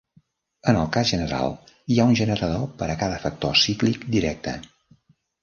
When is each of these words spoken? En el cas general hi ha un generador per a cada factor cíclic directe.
En 0.71 0.77
el 0.83 0.87
cas 0.95 1.11
general 1.11 1.53
hi 1.95 1.99
ha 1.99 2.07
un 2.13 2.17
generador 2.21 2.65
per 2.81 2.89
a 2.95 2.97
cada 3.03 3.21
factor 3.27 3.61
cíclic 3.67 4.09
directe. 4.19 4.57